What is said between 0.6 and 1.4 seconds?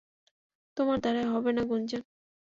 তোমার দ্বারায়